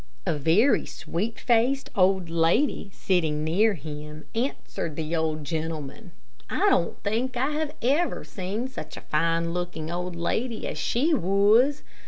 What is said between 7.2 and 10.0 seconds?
I have ever seen such a fine looking